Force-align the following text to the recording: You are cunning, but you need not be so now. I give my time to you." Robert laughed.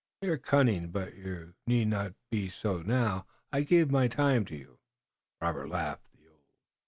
You 0.23 0.31
are 0.31 0.37
cunning, 0.39 0.89
but 0.89 1.13
you 1.15 1.53
need 1.67 1.89
not 1.89 2.15
be 2.31 2.49
so 2.49 2.81
now. 2.81 3.27
I 3.51 3.61
give 3.61 3.91
my 3.91 4.07
time 4.07 4.45
to 4.45 4.55
you." 4.55 4.79
Robert 5.39 5.69
laughed. 5.69 6.07